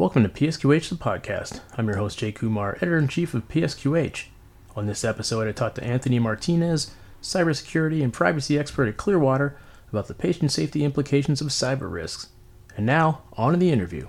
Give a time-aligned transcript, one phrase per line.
[0.00, 1.60] Welcome to PSQH the podcast.
[1.76, 4.28] I'm your host Jay Kumar, editor in chief of PSQH.
[4.74, 9.58] On this episode, I talked to Anthony Martinez, cybersecurity and privacy expert at Clearwater,
[9.90, 12.30] about the patient safety implications of cyber risks.
[12.78, 14.08] And now, on to the interview.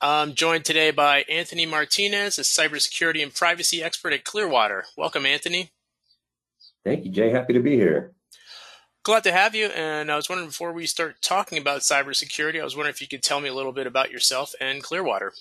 [0.00, 4.86] I'm joined today by Anthony Martinez, a cybersecurity and privacy expert at Clearwater.
[4.96, 5.72] Welcome, Anthony.
[6.86, 7.28] Thank you, Jay.
[7.28, 8.14] Happy to be here.
[9.04, 9.66] Glad to have you.
[9.66, 13.08] And I was wondering before we start talking about cybersecurity, I was wondering if you
[13.08, 15.32] could tell me a little bit about yourself and Clearwater.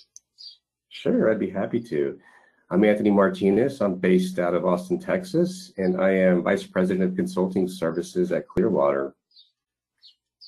[0.89, 2.19] Sure, I'd be happy to.
[2.71, 3.79] I'm Anthony Martinez.
[3.79, 8.47] I'm based out of Austin, Texas, and I am Vice President of Consulting Services at
[8.47, 9.13] Clearwater.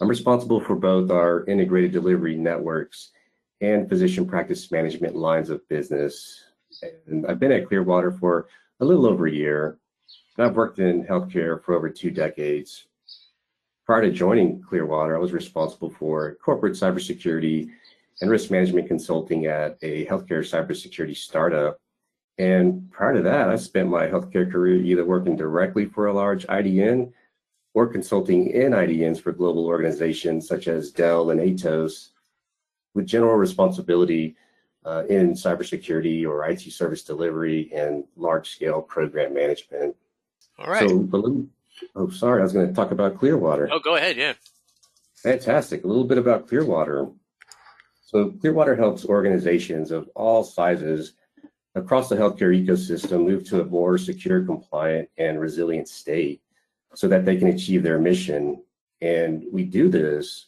[0.01, 3.11] I'm responsible for both our integrated delivery networks
[3.61, 6.45] and physician practice management lines of business.
[7.05, 8.47] And I've been at Clearwater for
[8.79, 9.77] a little over a year.
[10.39, 12.87] I've worked in healthcare for over two decades.
[13.85, 17.69] Prior to joining Clearwater, I was responsible for corporate cybersecurity
[18.21, 21.79] and risk management consulting at a healthcare cybersecurity startup.
[22.37, 26.47] And prior to that, I spent my healthcare career either working directly for a large
[26.47, 27.11] IDN
[27.73, 32.09] or consulting in IDNs for global organizations such as Dell and Atos
[32.93, 34.35] with general responsibility
[34.85, 39.95] uh, in cybersecurity or IT service delivery and large scale program management.
[40.57, 40.89] All right.
[40.89, 40.99] So,
[41.95, 43.69] oh, sorry, I was going to talk about Clearwater.
[43.71, 44.17] Oh, go ahead.
[44.17, 44.33] Yeah.
[45.15, 45.83] Fantastic.
[45.83, 47.07] A little bit about Clearwater.
[48.05, 51.13] So, Clearwater helps organizations of all sizes
[51.75, 56.41] across the healthcare ecosystem move to a more secure, compliant, and resilient state
[56.93, 58.63] so that they can achieve their mission.
[59.01, 60.47] And we do this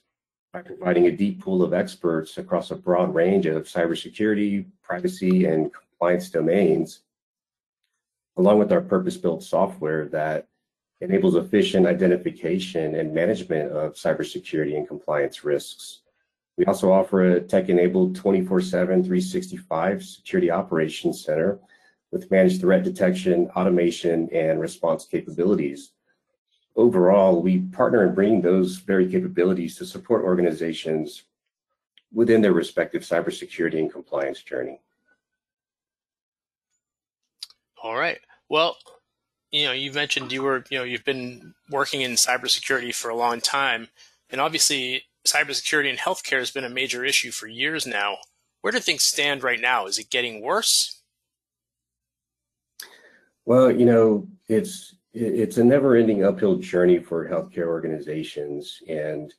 [0.53, 5.73] by providing a deep pool of experts across a broad range of cybersecurity, privacy, and
[5.73, 7.01] compliance domains,
[8.37, 10.47] along with our purpose-built software that
[11.01, 16.01] enables efficient identification and management of cybersecurity and compliance risks.
[16.57, 21.59] We also offer a tech-enabled 24-7, 365 security operations center
[22.11, 25.91] with managed threat detection, automation, and response capabilities
[26.75, 31.23] overall, we partner in bringing those very capabilities to support organizations
[32.13, 34.79] within their respective cybersecurity and compliance journey.
[37.81, 38.19] All right.
[38.49, 38.77] Well,
[39.51, 43.15] you know, you mentioned you were, you know, you've been working in cybersecurity for a
[43.15, 43.89] long time,
[44.29, 48.17] and obviously, cybersecurity in healthcare has been a major issue for years now.
[48.61, 49.85] Where do things stand right now?
[49.87, 51.01] Is it getting worse?
[53.45, 58.81] Well, you know, it's it's a never-ending uphill journey for healthcare organizations.
[58.89, 59.33] And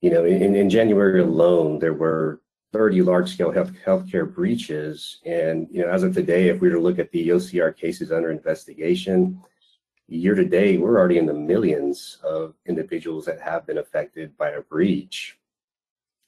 [0.00, 2.40] you know, in, in January alone, there were
[2.72, 5.20] 30 large-scale health healthcare breaches.
[5.24, 8.12] And you know, as of today, if we were to look at the OCR cases
[8.12, 9.40] under investigation,
[10.08, 14.50] year to date, we're already in the millions of individuals that have been affected by
[14.50, 15.38] a breach.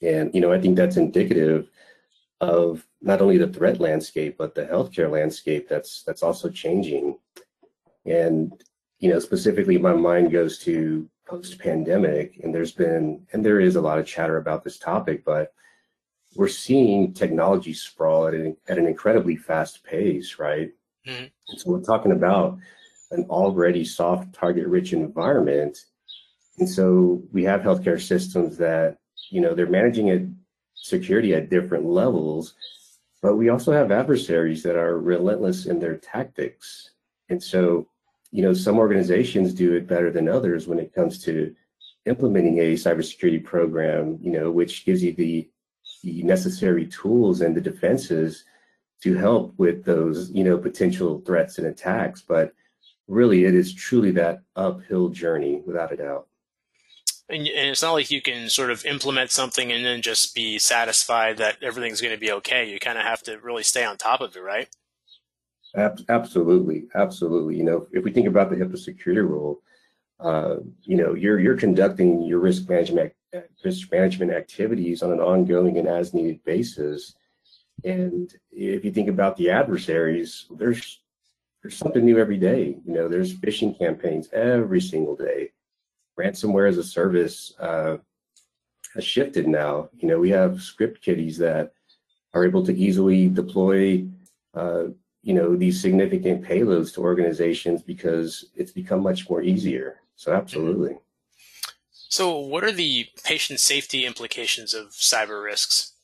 [0.02, 1.70] And you know, I think that's indicative
[2.40, 7.18] of not only the threat landscape, but the healthcare landscape that's that's also changing.
[8.06, 8.62] And
[8.98, 13.80] you know, specifically my mind goes to post-pandemic, and there's been and there is a
[13.80, 15.52] lot of chatter about this topic, but
[16.36, 20.70] we're seeing technology sprawl at an, at an incredibly fast pace, right?
[21.06, 21.56] Mm-hmm.
[21.56, 22.58] so we're talking about
[23.10, 25.86] an already soft target-rich environment,
[26.58, 28.98] and so we have healthcare systems that
[29.30, 30.26] you know they're managing it
[30.74, 32.54] security at different levels,
[33.22, 36.91] but we also have adversaries that are relentless in their tactics,
[37.30, 37.88] and so
[38.30, 41.54] you know, some organizations do it better than others when it comes to
[42.06, 45.48] implementing a cybersecurity program, you know, which gives you the,
[46.02, 48.44] the necessary tools and the defenses
[49.02, 52.22] to help with those, you know, potential threats and attacks.
[52.22, 52.52] But
[53.08, 56.26] really, it is truly that uphill journey without a doubt.
[57.28, 60.58] And, and it's not like you can sort of implement something and then just be
[60.58, 62.68] satisfied that everything's going to be okay.
[62.68, 64.68] You kind of have to really stay on top of it, right?
[66.08, 67.56] absolutely, absolutely.
[67.56, 69.62] You know, if we think about the HIPAA security rule,
[70.18, 73.12] uh, you know, you're you're conducting your risk management
[73.65, 77.15] risk management activities on an ongoing and as needed basis.
[77.84, 81.00] And if you think about the adversaries, there's
[81.62, 82.78] there's something new every day.
[82.86, 85.53] You know, there's phishing campaigns every single day.
[86.18, 87.98] Ransomware as a service uh,
[88.94, 89.91] has shifted now.
[89.98, 91.72] You know, we have script kiddies that
[92.32, 94.06] are able to easily deploy
[94.54, 94.84] uh,
[95.22, 100.97] you know these significant payloads to organizations because it's become much more easier so absolutely
[102.10, 105.95] so what are the patient safety implications of cyber risks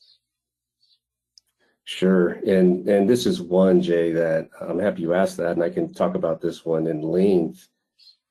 [1.83, 5.69] sure and and this is one jay that i'm happy you asked that and i
[5.69, 7.69] can talk about this one in length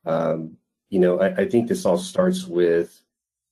[0.05, 0.57] um,
[0.91, 3.01] you know I, I think this all starts with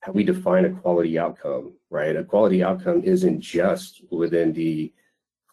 [0.04, 2.14] how we define a quality outcome, right?
[2.14, 4.92] A quality outcome isn't just within the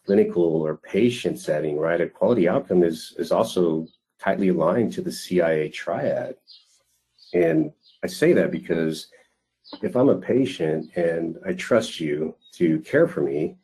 [0.04, 2.02] clinical or patient setting, right?
[2.02, 3.86] A quality outcome is is also
[4.20, 6.34] tightly aligned to the CIA triad.
[7.32, 7.72] And
[8.02, 9.08] I say that because
[9.82, 13.56] if I'm a patient and I trust you to care for me,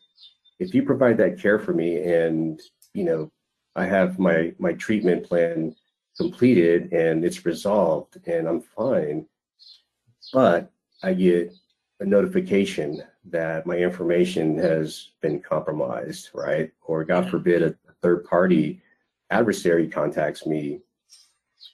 [0.58, 2.61] if you provide that care for me and,
[2.94, 3.31] you know,
[3.76, 5.75] I have my my treatment plan
[6.17, 9.26] completed and it's resolved and I'm fine,
[10.32, 10.70] but
[11.02, 11.52] I get
[12.00, 16.70] a notification that my information has been compromised, right?
[16.82, 18.81] Or God forbid, a third party
[19.31, 20.81] adversary contacts me.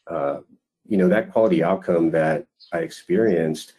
[0.07, 0.41] Uh,
[0.87, 3.73] you know, that quality outcome that I experienced,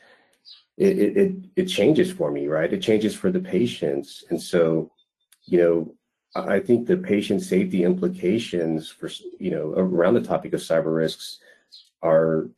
[0.78, 2.72] it, it, it, changes for me, right?
[2.72, 4.26] It changes for the patients.
[4.30, 4.92] And so,
[5.46, 5.96] you know,
[6.36, 9.10] I think the patient safety implications for,
[9.40, 11.40] you know, around the topic of cyber risks
[12.02, 12.50] are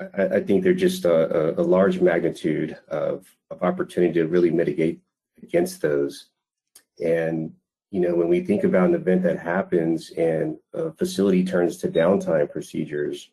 [0.00, 5.00] I, I think they're just a, a, large magnitude of, of opportunity to really mitigate
[5.42, 6.26] against those.
[7.02, 7.52] And,
[7.90, 11.88] you know, when we think about an event that happens and a facility turns to
[11.88, 13.30] downtime procedures,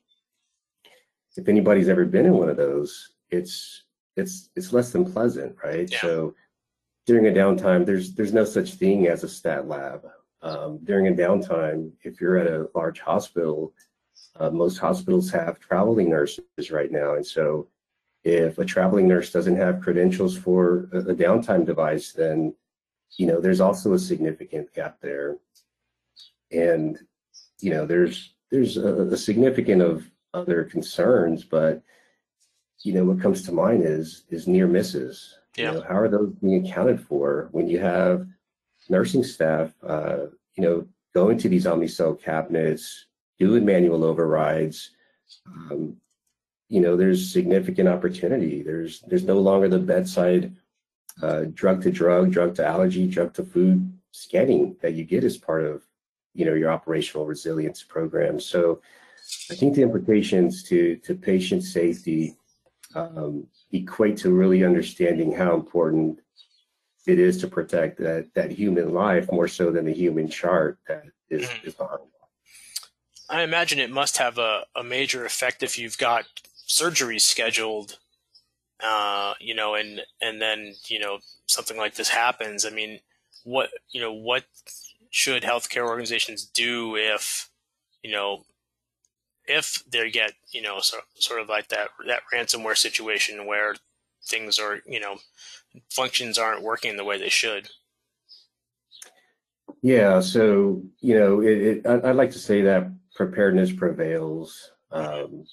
[1.36, 3.84] if anybody's ever been in one of those, it's
[4.16, 5.90] it's it's less than pleasant, right?
[5.92, 6.02] Yeah.
[6.02, 6.36] So
[7.06, 10.06] during a downtime, there's there's no such thing as a stat lab.
[10.42, 13.74] Um, during a downtime, if you're at a large hospital,
[14.40, 17.16] uh, most hospitals have traveling nurses right now.
[17.16, 17.70] And so
[18.24, 22.54] if a traveling nurse doesn't have credentials for a, a downtime device, then,
[23.18, 25.38] you know, there's also a significant gap there.
[26.52, 27.00] And,
[27.62, 31.82] you know, there's, there's a, a significant of other concerns, but,
[32.84, 35.38] you know, what comes to mind is, is near misses.
[35.56, 35.72] Yeah.
[35.72, 38.28] You know, how are those being accounted for when you have
[38.90, 40.26] nursing staff, uh,
[40.56, 43.06] you know, going to these Omnicell cabinets,
[43.40, 44.92] doing manual overrides,
[45.48, 45.98] um,
[46.70, 48.64] you know, there's significant opportunity.
[48.64, 50.56] There's there's no longer the bedside
[51.22, 55.38] uh, drug to drug, drug to allergy, drug to food scanning that you get as
[55.38, 55.84] part of
[56.34, 58.40] you know your operational resilience program.
[58.40, 58.82] So
[59.52, 62.36] I think the implications to to patient safety
[62.96, 66.20] um, equate to really understanding how important
[67.06, 71.04] it is to protect that that human life more so than the human chart that
[71.30, 71.68] is, mm-hmm.
[71.68, 72.00] is behind.
[73.30, 76.26] I imagine it must have a, a major effect if you've got
[76.66, 77.98] surgery scheduled,
[78.82, 82.66] uh, you know, and and then you know something like this happens.
[82.66, 83.00] I mean,
[83.44, 84.44] what you know, what
[85.10, 87.50] should healthcare organizations do if
[88.04, 88.44] you know
[89.48, 93.76] if they get you know sort sort of like that that ransomware situation where
[94.26, 95.18] things are you know
[95.90, 97.70] functions aren't working the way they should.
[99.82, 104.72] Yeah, so you know, it, it, I'd like to say that preparedness prevails.
[104.92, 105.46] Um,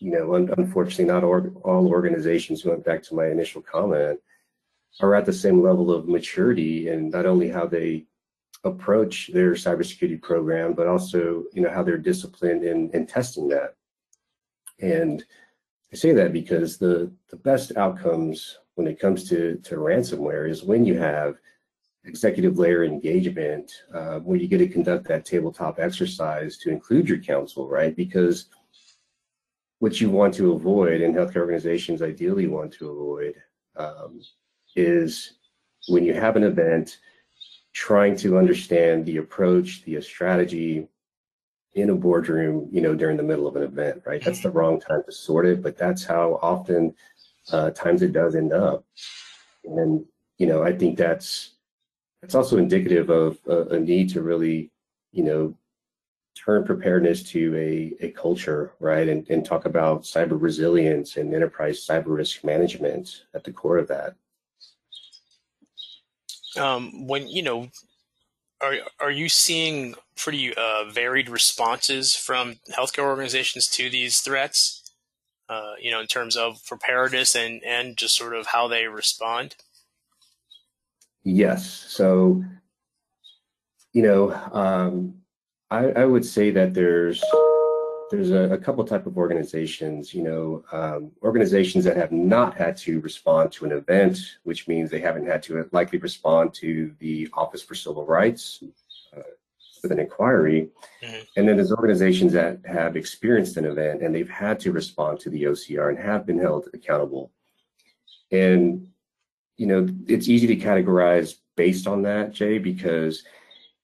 [0.00, 4.18] you know, un- unfortunately, not or- all organizations, going back to my initial comment,
[5.00, 8.06] are at the same level of maturity and not only how they
[8.64, 13.74] approach their cybersecurity program, but also, you know, how they're disciplined in, in testing that.
[14.80, 15.24] And
[15.92, 20.62] I say that because the, the best outcomes when it comes to, to ransomware is
[20.62, 21.36] when you have
[22.04, 27.18] executive layer engagement uh, where you get to conduct that tabletop exercise to include your
[27.18, 27.94] counsel, right?
[27.96, 28.46] Because
[29.78, 33.34] what you want to avoid and healthcare organizations ideally want to avoid
[33.76, 34.20] um,
[34.74, 35.34] is
[35.88, 36.98] when you have an event,
[37.78, 40.88] trying to understand the approach, the strategy
[41.74, 44.24] in a boardroom, you know, during the middle of an event, right?
[44.24, 46.92] That's the wrong time to sort it, but that's how often
[47.52, 48.84] uh, times it does end up.
[49.62, 50.04] And,
[50.38, 51.54] you know, I think that's
[52.20, 54.72] that's also indicative of a, a need to really,
[55.12, 55.54] you know,
[56.34, 59.08] turn preparedness to a, a culture, right?
[59.08, 63.86] And, and talk about cyber resilience and enterprise cyber risk management at the core of
[63.86, 64.16] that.
[66.58, 67.68] Um, when, you know,
[68.60, 74.82] are, are you seeing pretty uh, varied responses from healthcare organizations to these threats?
[75.48, 79.56] Uh, you know, in terms of preparedness and, and just sort of how they respond?
[81.24, 81.86] Yes.
[81.88, 82.44] So,
[83.94, 85.14] you know, um,
[85.70, 87.22] I, I, would say that there's
[88.10, 90.14] there's a, a couple type of organizations.
[90.14, 94.90] You know, um, organizations that have not had to respond to an event, which means
[94.90, 98.62] they haven't had to likely respond to the Office for Civil Rights
[99.16, 99.22] uh,
[99.82, 100.70] with an inquiry,
[101.02, 101.22] mm-hmm.
[101.36, 105.30] and then there's organizations that have experienced an event and they've had to respond to
[105.30, 107.30] the OCR and have been held accountable.
[108.30, 108.88] And
[109.58, 113.24] you know, it's easy to categorize based on that, Jay, because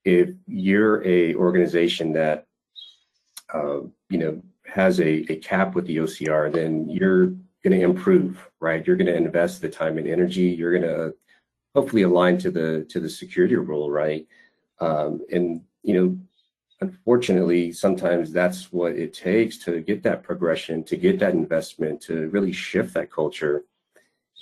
[0.04, 2.46] if you're a organization that,
[3.52, 7.26] uh, you know, has a, a cap with the OCR, then you're
[7.62, 8.86] going to improve, right?
[8.86, 10.42] You're going to invest the time and energy.
[10.42, 11.14] You're going to
[11.74, 14.26] hopefully align to the to the security rule, right?
[14.80, 16.18] Um, and you know,
[16.80, 22.28] unfortunately, sometimes that's what it takes to get that progression, to get that investment, to
[22.30, 23.64] really shift that culture.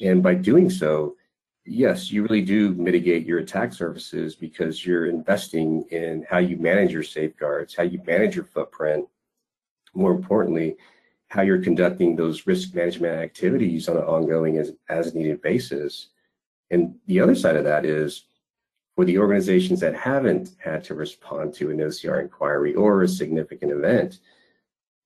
[0.00, 1.16] And by doing so,
[1.64, 6.92] yes, you really do mitigate your attack surfaces because you're investing in how you manage
[6.92, 9.07] your safeguards, how you manage your footprint.
[9.94, 10.76] More importantly,
[11.28, 16.08] how you're conducting those risk management activities on an ongoing as, as needed basis.
[16.70, 18.26] And the other side of that is
[18.94, 23.72] for the organizations that haven't had to respond to an OCR inquiry or a significant
[23.72, 24.18] event,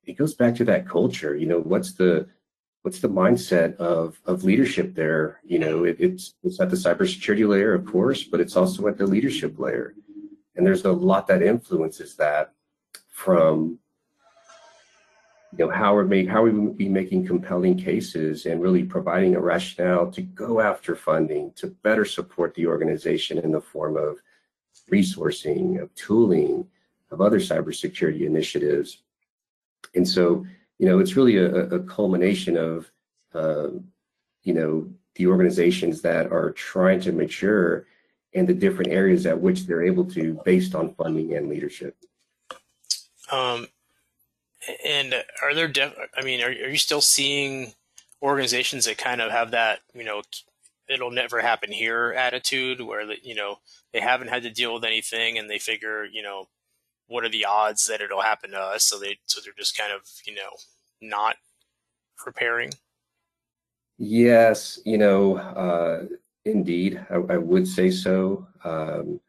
[0.05, 1.37] it goes back to that culture.
[1.37, 2.28] You know, what's the
[2.83, 5.40] what's the mindset of of leadership there?
[5.45, 8.99] You know, it, it's it's at the cybersecurity layer, of course, but it's also at
[8.99, 9.95] the leadership layer.
[10.57, 12.52] And there's a lot that influences that
[13.11, 13.78] from
[15.57, 19.41] you know how are we how are we making compelling cases and really providing a
[19.41, 24.19] rationale to go after funding to better support the organization in the form of
[24.91, 26.67] resourcing of tooling
[27.11, 29.03] of other cybersecurity initiatives.
[29.95, 30.45] And so
[30.79, 32.91] you know it's really a, a culmination of
[33.35, 33.69] uh,
[34.43, 37.87] you know the organizations that are trying to mature
[38.35, 41.97] and the different areas at which they're able to based on funding and leadership.
[43.33, 43.67] Um,
[44.85, 45.69] and are there?
[45.69, 47.75] Def- I mean, are, are you still seeing
[48.23, 50.23] organizations that kind of have that, you know,
[50.89, 53.59] it'll never happen here attitude, where you know
[53.93, 56.49] they haven't had to deal with anything, and they figure, you know,
[57.09, 58.85] what are the odds that it'll happen to us?
[58.85, 60.51] So they, so they're just kind of, you know,
[61.01, 61.37] not
[62.17, 62.73] preparing.
[63.99, 66.05] Yes, you know, uh,
[66.45, 68.47] indeed, I, I, would say so.
[68.63, 69.21] Um,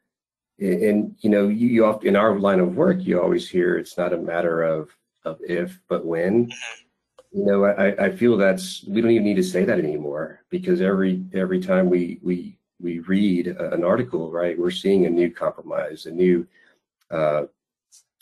[0.60, 3.98] and you know, you, you often, in our line of work, you always hear it's
[3.98, 4.90] not a matter of
[5.28, 6.52] of if but when.
[7.32, 10.82] You know I, I feel that's we don't even need to say that anymore because
[10.82, 16.06] every every time we we we read an article right we're seeing a new compromise
[16.06, 16.48] a new
[17.12, 17.44] uh,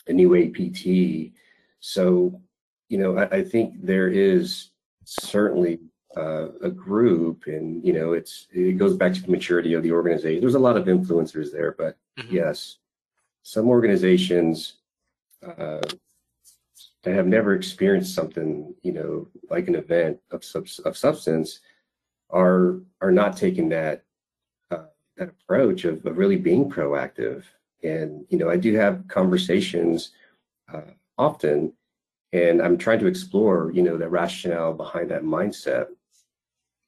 [0.08, 1.32] a new apt
[1.80, 2.40] so
[2.88, 4.70] you know i, I think there is
[5.04, 5.78] certainly
[6.16, 9.92] uh, a group and you know it's it goes back to the maturity of the
[9.92, 10.40] organization.
[10.40, 12.34] There's a lot of influencers there but mm-hmm.
[12.34, 12.78] yes
[13.42, 14.78] some organizations
[15.46, 15.80] uh,
[17.06, 20.44] that have never experienced something, you know, like an event of
[20.84, 21.60] of substance,
[22.30, 24.02] are are not taking that
[24.72, 24.86] uh,
[25.16, 27.44] that approach of, of really being proactive.
[27.84, 30.10] And you know, I do have conversations
[30.72, 31.72] uh, often,
[32.32, 35.86] and I'm trying to explore, you know, the rationale behind that mindset.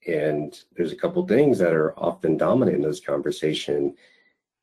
[0.08, 3.94] And there's a couple things that are often dominant in those conversation,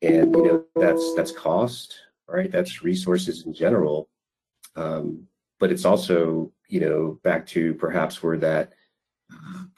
[0.02, 1.94] and you know, that's that's cost,
[2.28, 2.52] right?
[2.52, 4.10] That's resources in general.
[4.74, 5.26] Um,
[5.58, 8.72] but it's also you know back to perhaps where that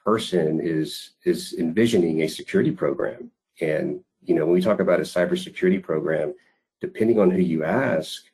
[0.04, 3.30] person is is envisioning a security program
[3.60, 6.34] and you know when we talk about a cybersecurity program
[6.80, 8.24] depending on who you ask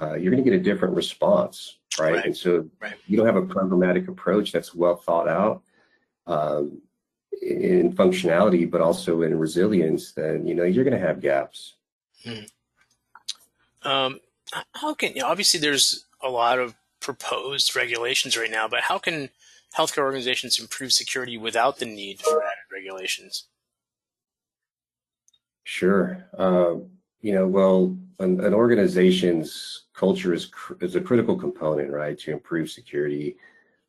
[0.00, 2.24] uh, you're going to get a different response right, right.
[2.24, 2.94] and so right.
[3.06, 5.62] you don't have a programmatic approach that's well thought out
[6.26, 6.80] um,
[7.42, 11.74] in functionality but also in resilience then you know you're going to have gaps
[12.24, 12.40] hmm.
[13.82, 14.20] um,
[14.72, 18.98] how can you know, obviously there's a lot of proposed regulations right now, but how
[18.98, 19.28] can
[19.76, 23.44] healthcare organizations improve security without the need for added regulations?
[25.64, 26.26] Sure.
[26.36, 26.76] Uh,
[27.20, 32.32] you know, well, an, an, organization's culture is cr- is a critical component, right, to
[32.32, 33.36] improve security.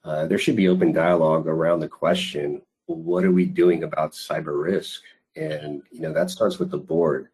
[0.03, 4.63] Uh, there should be open dialogue around the question: What are we doing about cyber
[4.63, 5.01] risk?
[5.35, 7.27] And you know, that starts with the board.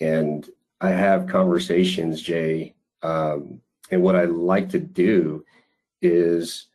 [0.00, 0.48] And
[0.82, 5.44] I have conversations, Jay, um, and what I like to do
[6.02, 6.66] is,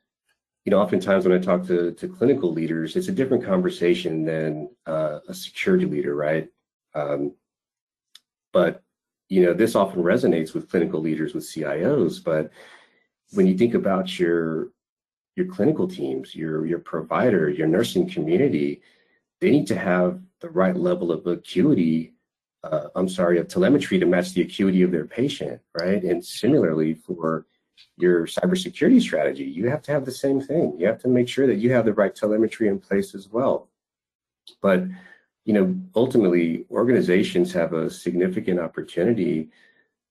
[0.65, 4.69] you know, oftentimes when I talk to, to clinical leaders, it's a different conversation than
[4.85, 6.47] uh, a security leader, right?
[6.93, 7.33] Um,
[8.53, 8.83] but,
[9.29, 12.23] you know, this often resonates with clinical leaders, with CIOs.
[12.23, 12.51] But
[13.31, 14.69] when you think about your
[15.37, 18.81] your clinical teams, your your provider, your nursing community,
[19.39, 22.13] they need to have the right level of acuity
[22.63, 26.03] uh, I'm sorry, of telemetry to match the acuity of their patient, right?
[26.03, 27.45] And similarly for
[27.97, 30.75] your cybersecurity strategy, you have to have the same thing.
[30.77, 33.69] You have to make sure that you have the right telemetry in place as well.
[34.61, 34.83] But
[35.45, 39.49] you know, ultimately, organizations have a significant opportunity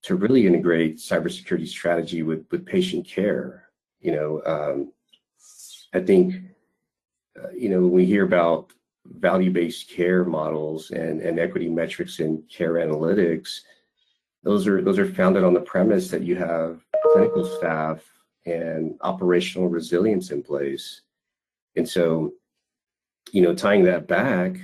[0.02, 3.68] to really integrate cybersecurity strategy with with patient care.
[4.00, 4.92] You know, um,
[5.94, 6.34] I think
[7.40, 8.72] uh, you know when we hear about
[9.18, 13.60] value-based care models and, and equity metrics and care analytics,
[14.42, 16.80] those are those are founded on the premise that you have
[17.12, 18.02] clinical staff
[18.46, 21.02] and operational resilience in place.
[21.76, 22.32] And so,
[23.32, 24.56] you know, tying that back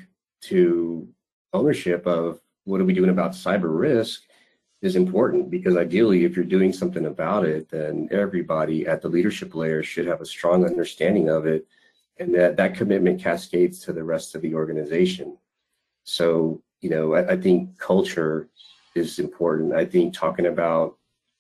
[0.43, 1.09] to
[1.53, 4.23] ownership of what are we doing about cyber risk
[4.83, 9.55] is important because ideally, if you're doing something about it, then everybody at the leadership
[9.55, 11.67] layer should have a strong understanding of it
[12.19, 15.37] and that that commitment cascades to the rest of the organization.
[16.05, 18.49] So, you know, I, I think culture
[18.95, 19.75] is important.
[19.75, 20.97] I think talking about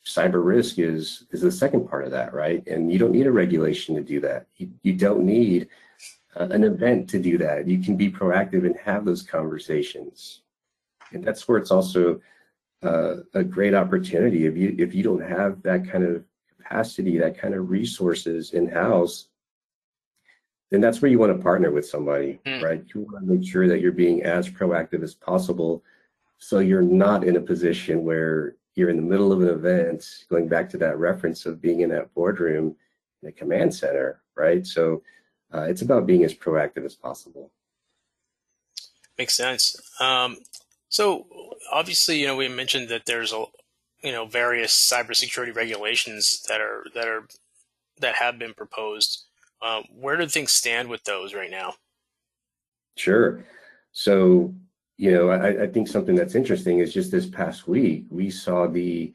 [0.06, 2.66] cyber risk is is the second part of that, right?
[2.66, 4.46] And you don't need a regulation to do that.
[4.56, 5.68] You, you don't need
[6.38, 7.66] uh, an event to do that.
[7.66, 10.42] You can be proactive and have those conversations.
[11.12, 12.20] And that's where it's also
[12.82, 14.46] uh, a great opportunity.
[14.46, 16.24] If you if you don't have that kind of
[16.56, 19.28] capacity, that kind of resources in house,
[20.76, 22.62] then that's where you want to partner with somebody, mm.
[22.62, 22.84] right?
[22.94, 25.82] You want to make sure that you're being as proactive as possible,
[26.36, 30.06] so you're not in a position where you're in the middle of an event.
[30.28, 32.76] Going back to that reference of being in that boardroom,
[33.22, 34.66] in a command center, right?
[34.66, 35.02] So
[35.54, 37.50] uh, it's about being as proactive as possible.
[39.16, 39.76] Makes sense.
[39.98, 40.36] Um,
[40.90, 41.26] so
[41.72, 43.46] obviously, you know, we mentioned that there's a,
[44.02, 47.26] you know, various cybersecurity regulations that are that are
[48.00, 49.22] that have been proposed.
[49.62, 51.74] Uh, where do things stand with those right now?
[52.96, 53.44] Sure.
[53.92, 54.54] So,
[54.96, 58.66] you know, I, I, think something that's interesting is just this past week we saw
[58.66, 59.12] the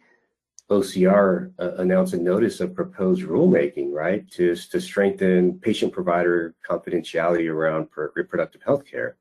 [0.70, 7.90] OCR uh, announce a notice of proposed rulemaking, right, to to strengthen patient-provider confidentiality around
[8.16, 9.18] reproductive health care.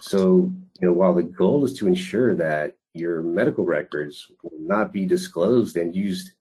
[0.00, 4.92] So, you know, while the goal is to ensure that your medical records will not
[4.92, 6.32] be disclosed and used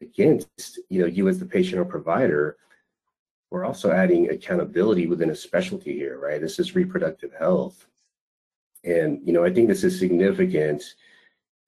[0.00, 2.56] against, you know, you as the patient or provider,
[3.54, 6.40] we're also adding accountability within a specialty here, right?
[6.40, 7.86] This is reproductive health.
[8.82, 10.82] And, you know, I think this is significant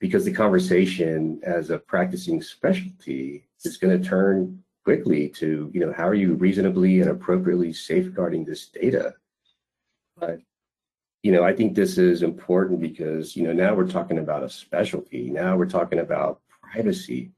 [0.01, 5.93] because the conversation as a practicing specialty is going to turn quickly to, you know,
[5.93, 9.15] how are you reasonably and appropriately safeguarding this data?
[10.17, 10.41] But
[11.23, 14.49] you know, I think this is important because, you know, now we're talking about a
[14.49, 15.31] specialty.
[15.31, 17.31] Now we're talking about privacy.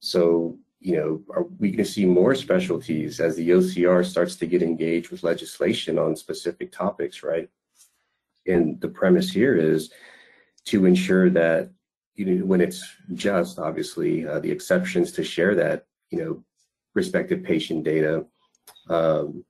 [0.00, 4.46] So, you know, are we going to see more specialties as the OCR starts to
[4.46, 7.48] get engaged with legislation on specific topics, right?
[8.46, 9.90] And the premise here is
[10.66, 11.70] to ensure that,
[12.16, 16.44] you know, when it's just, obviously, uh, the exceptions to share that, you know,
[16.94, 18.26] respective patient data
[18.90, 19.42] um,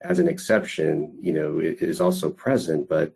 [0.00, 3.14] as an exception, you know, it is also present, but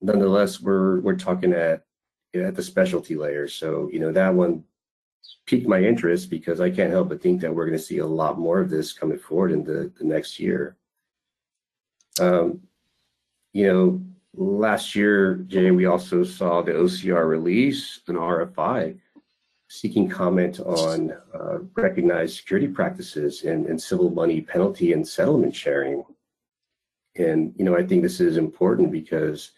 [0.00, 1.84] nonetheless, we're we're talking at
[2.34, 3.48] at the specialty layer.
[3.48, 4.64] So you know that one
[5.46, 8.06] piqued my interest because I can't help but think that we're going to see a
[8.06, 10.76] lot more of this coming forward in the, the next year.
[12.20, 12.60] Um,
[13.52, 14.02] you know,
[14.34, 18.98] last year, Jay, we also saw the OCR release an RFI
[19.68, 26.04] seeking comment on uh, recognized security practices in, in civil money penalty and settlement sharing.
[27.16, 29.52] And, you know, I think this is important because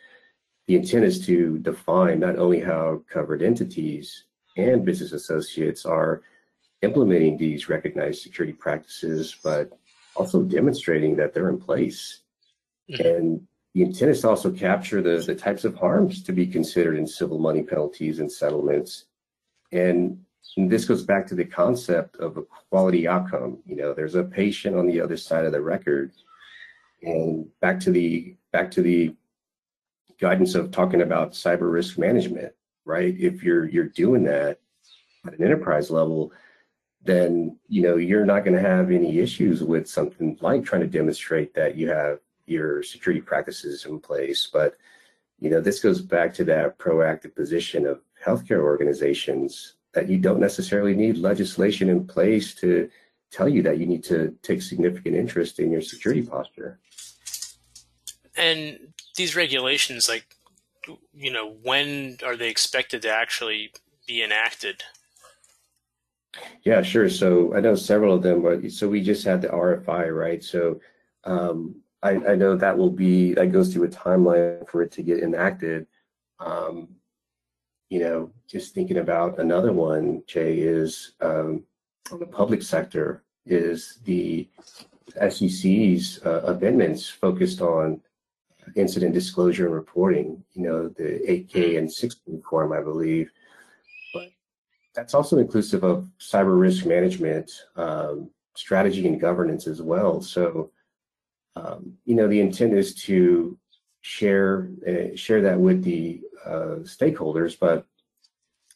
[0.66, 4.24] the intent is to define not only how covered entities
[4.56, 6.22] and business associates are
[6.82, 9.70] implementing these recognized security practices, but
[10.14, 12.20] also demonstrating that they're in place.
[12.90, 13.06] Mm-hmm.
[13.06, 16.96] And the intent is to also capture the, the types of harms to be considered
[16.96, 19.06] in civil money penalties and settlements.
[19.72, 20.24] And,
[20.56, 23.58] and this goes back to the concept of a quality outcome.
[23.66, 26.12] You know, there's a patient on the other side of the record.
[27.02, 29.14] And back to the back to the
[30.20, 32.52] guidance of talking about cyber risk management,
[32.84, 33.14] right?
[33.18, 34.60] If you're you're doing that
[35.26, 36.32] at an enterprise level,
[37.02, 40.86] then you know you're not going to have any issues with something like trying to
[40.86, 44.48] demonstrate that you have your security practices in place.
[44.52, 44.76] But
[45.40, 50.40] you know this goes back to that proactive position of healthcare organizations that you don't
[50.40, 52.90] necessarily need legislation in place to
[53.30, 56.78] tell you that you need to take significant interest in your security posture.
[58.36, 60.26] And these regulations, like,
[61.12, 63.72] you know, when are they expected to actually
[64.06, 64.82] be enacted?
[66.62, 67.08] Yeah, sure.
[67.08, 68.42] So I know several of them.
[68.42, 70.42] But so we just had the RFI, right?
[70.42, 70.80] So
[71.24, 75.02] um, I, I, know that will be that goes through a timeline for it to
[75.02, 75.86] get enacted.
[76.40, 76.88] Um,
[77.88, 81.62] you know, just thinking about another one, Jay, is um,
[82.10, 84.48] on the public sector is the
[85.28, 88.00] SEC's uh, amendments focused on
[88.74, 93.30] incident disclosure and reporting, you know, the 8K and 16 form, I believe.
[94.12, 94.28] But
[94.94, 100.20] that's also inclusive of cyber risk management, um, strategy and governance as well.
[100.20, 100.70] So,
[101.56, 103.58] um, you know, the intent is to
[104.00, 107.86] share uh, share that with the uh, stakeholders, but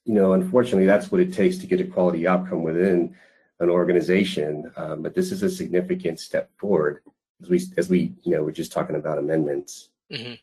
[0.04, 3.14] you know, unfortunately, that's what it takes to get a quality outcome within
[3.60, 4.72] an organization.
[4.76, 7.02] Um, but this is a significant step forward
[7.42, 9.90] as we as we you know we're just talking about amendments.
[10.12, 10.34] Mm-hmm.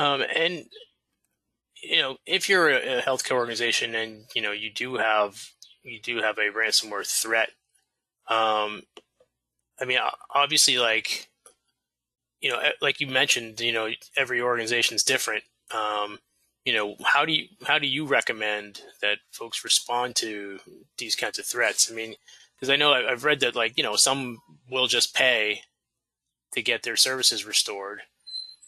[0.00, 0.66] Um, and
[1.82, 5.50] you know, if you're a, healthcare organization and you know you do have
[5.82, 7.50] you do have a ransomware threat,
[8.28, 8.82] um,
[9.80, 9.98] I mean,
[10.34, 11.28] obviously, like
[12.40, 15.44] you know, like you mentioned, you know, every organization is different.
[15.74, 16.18] Um,
[16.64, 20.58] you know, how do you how do you recommend that folks respond to
[20.98, 21.90] these kinds of threats?
[21.90, 22.14] I mean,
[22.56, 24.38] because I know I've read that like you know some
[24.70, 25.60] will just pay
[26.52, 28.00] to get their services restored.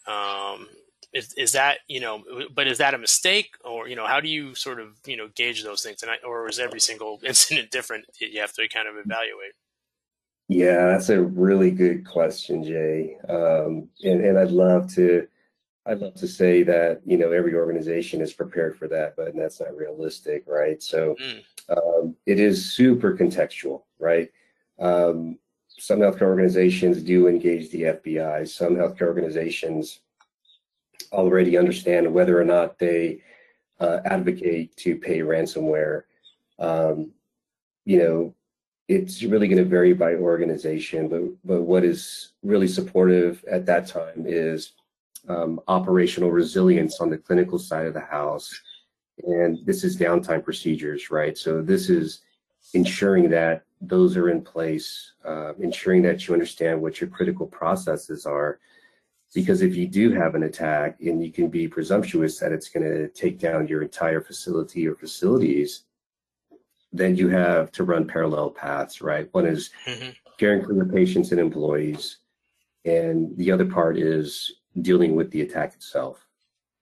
[0.07, 0.69] Um,
[1.13, 2.23] is, is that you know
[2.55, 3.51] but is that a mistake?
[3.65, 6.03] Or you know how do you sort of you know gauge those things?
[6.03, 9.53] And I, or is every single incident different that you have to kind of evaluate?
[10.49, 13.17] Yeah that's a really good question jay.
[13.29, 15.29] Um, and, and i'd love to
[15.85, 19.61] i'd love to say that you know every organization is prepared for that but that's
[19.61, 20.83] not realistic right?
[20.83, 21.43] So mm.
[21.69, 24.31] Um, it is super contextual right?
[24.79, 30.01] Um, some healthcare organizations do engage the fbi some healthcare organizations
[31.13, 33.21] already understand whether or not they
[33.81, 36.03] uh, advocate to pay ransomware.
[36.59, 37.13] Um,
[37.85, 38.35] you know,
[38.89, 43.87] it's really going to vary by organization, but but what is really supportive at that
[43.87, 44.73] time is
[45.29, 48.61] um, operational resilience on the clinical side of the house,
[49.27, 51.37] and this is downtime procedures, right?
[51.37, 52.21] So this is
[52.75, 58.27] ensuring that those are in place, uh, ensuring that you understand what your critical processes
[58.27, 58.59] are,
[59.35, 62.85] because if you do have an attack and you can be presumptuous that it's going
[62.85, 65.85] to take down your entire facility or facilities,
[66.93, 69.29] then you have to run parallel paths, right?
[69.33, 70.11] One is mm-hmm.
[70.39, 72.19] caring for your patients and employees,
[72.85, 76.27] and the other part is dealing with the attack itself.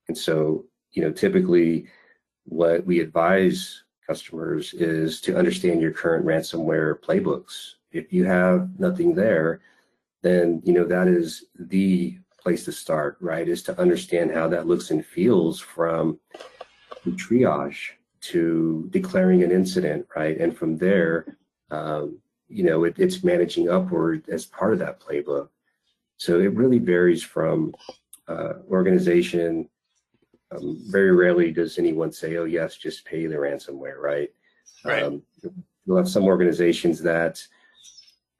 [0.08, 1.88] And so, you know, typically
[2.46, 7.74] what we advise customers is to understand your current ransomware playbooks.
[7.92, 9.60] If you have nothing there,
[10.22, 13.48] then you know that is the place to start, right?
[13.48, 16.18] Is to understand how that looks and feels from
[17.04, 20.38] triage to declaring an incident, right?
[20.38, 21.36] And from there,
[21.70, 25.48] um, you know, it, it's managing upward as part of that playbook.
[26.16, 27.74] So it really varies from
[28.28, 29.68] uh, organization.
[30.52, 34.30] Um, very rarely does anyone say, "Oh, yes, just pay the ransomware," right?
[34.84, 35.02] Right.
[35.02, 35.22] Um,
[35.84, 37.42] you'll have some organizations that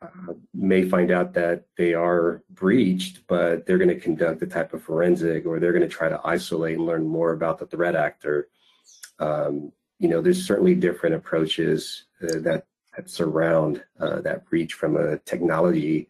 [0.03, 4.75] uh, may find out that they are breached, but they're going to conduct a type
[4.75, 7.97] of forensic or they're going to try to isolate and learn more about the threat
[7.97, 8.49] actor.
[9.19, 12.66] Um, you know, there's certainly different approaches uh, that,
[12.97, 16.09] that surround uh, that breach from a technology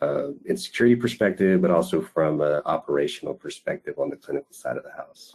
[0.00, 4.84] uh, and security perspective, but also from an operational perspective on the clinical side of
[4.84, 5.34] the house.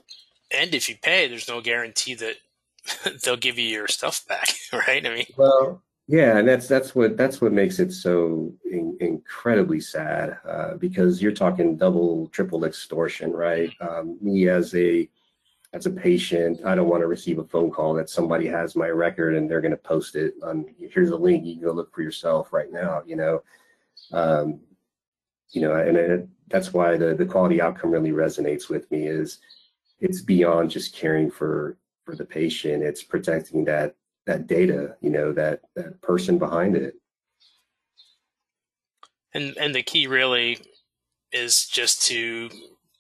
[0.52, 2.36] And if you pay, there's no guarantee that
[3.24, 5.06] they'll give you your stuff back, right?
[5.06, 9.80] I mean, well, yeah, and that's that's what that's what makes it so in, incredibly
[9.80, 13.72] sad uh, because you're talking double, triple extortion, right?
[13.82, 15.10] Um, me as a
[15.74, 18.88] as a patient, I don't want to receive a phone call that somebody has my
[18.88, 20.66] record and they're going to post it on.
[20.78, 21.44] Here's a link.
[21.44, 23.02] You can go look for yourself right now.
[23.06, 23.44] You know,
[24.12, 24.60] um,
[25.52, 29.08] you know, and it, that's why the the quality outcome really resonates with me.
[29.08, 29.40] Is
[30.00, 32.84] it's beyond just caring for for the patient.
[32.84, 36.96] It's protecting that that data, you know, that that person behind it.
[39.34, 40.60] And and the key really
[41.32, 42.50] is just to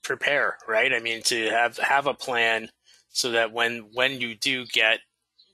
[0.03, 0.93] prepare, right?
[0.93, 2.69] I mean, to have have a plan
[3.09, 4.99] so that when when you do get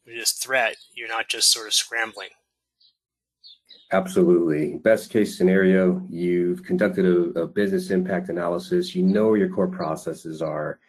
[0.06, 2.30] this threat, you're not just sort of scrambling.
[3.94, 4.78] Absolutely.
[4.78, 8.96] Best case scenario, you've conducted a, a business impact analysis.
[8.96, 10.80] You know where your core processes are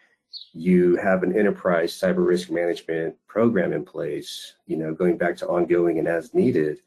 [0.53, 5.47] you have an enterprise cyber risk management program in place, you know, going back to
[5.47, 6.79] ongoing and as needed,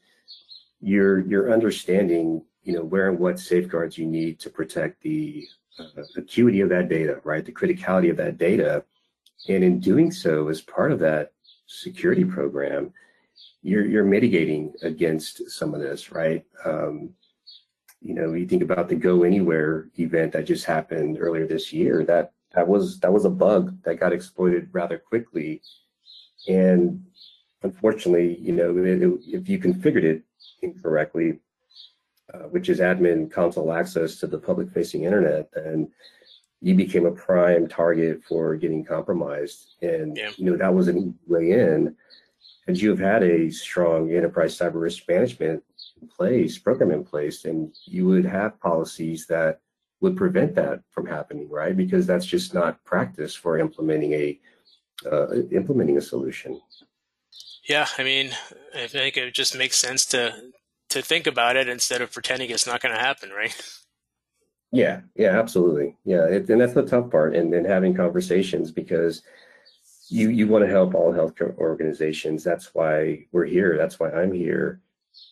[0.79, 5.47] you're you're understanding, you know, where and what safeguards you need to protect the
[5.79, 7.45] uh, acuity of that data, right?
[7.45, 8.83] The criticality of that data.
[9.49, 11.33] And in doing so, as part of that
[11.67, 12.93] security program,
[13.67, 16.45] you're you're mitigating against some of this, right?
[16.63, 17.09] Um,
[18.01, 22.05] you know, you think about the Go Anywhere event that just happened earlier this year.
[22.05, 25.61] That that was that was a bug that got exploited rather quickly,
[26.47, 27.03] and
[27.61, 30.23] unfortunately, you know, it, it, if you configured it
[30.61, 31.39] incorrectly,
[32.33, 35.91] uh, which is admin console access to the public-facing internet, then
[36.61, 39.75] you became a prime target for getting compromised.
[39.81, 40.31] And yeah.
[40.37, 41.97] you know that was an easy way in.
[42.67, 45.63] And you have had a strong enterprise cyber risk management
[46.01, 49.61] in place, program in place, and you would have policies that
[50.01, 51.75] would prevent that from happening, right?
[51.75, 54.39] Because that's just not practice for implementing a
[55.09, 56.59] uh, implementing a solution.
[57.67, 58.31] Yeah, I mean,
[58.75, 60.51] I think it just makes sense to to
[60.89, 63.55] to think about it instead of pretending it's not going to happen, right?
[64.71, 65.95] Yeah, yeah, absolutely.
[66.03, 69.23] Yeah, it, and that's the tough part, and then having conversations because
[70.09, 72.43] you you want to help all healthcare organizations.
[72.43, 73.77] That's why we're here.
[73.77, 74.81] That's why I'm here.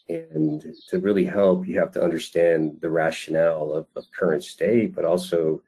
[0.10, 5.06] And to really help, you have to understand the rationale of, of current state, but
[5.06, 5.62] also,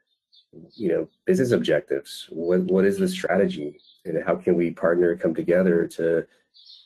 [0.74, 2.28] you know, business objectives.
[2.30, 6.26] What what is the strategy, and how can we partner, come together to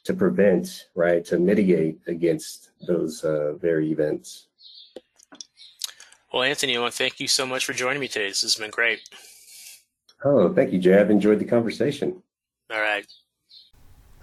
[0.04, 4.48] to prevent, right, to mitigate against those uh, very events.
[6.34, 8.30] Well, Anthony, I want to thank you so much for joining me today.
[8.30, 9.02] This has been great.
[10.24, 11.00] Oh, thank you, Jay.
[11.00, 12.22] I've enjoyed the conversation.
[12.72, 13.06] All right.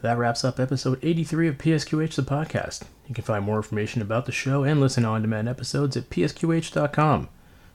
[0.01, 2.85] That wraps up episode 83 of PSQH the podcast.
[3.09, 6.09] You can find more information about the show and listen to on demand episodes at
[6.09, 7.29] psqh.com.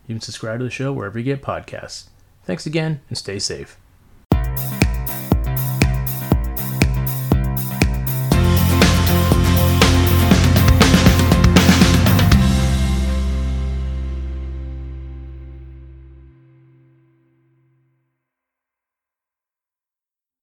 [0.07, 2.05] You can subscribe to the show wherever you get podcasts.
[2.45, 3.77] Thanks again and stay safe.